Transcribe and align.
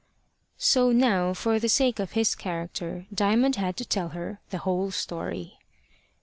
So 0.57 0.91
now, 0.91 1.31
for 1.35 1.59
the 1.59 1.69
sake 1.69 1.99
of 1.99 2.13
his 2.13 2.33
character, 2.33 3.05
Diamond 3.13 3.57
had 3.57 3.77
to 3.77 3.85
tell 3.85 4.09
her 4.17 4.39
the 4.49 4.57
whole 4.65 4.89
story. 4.89 5.59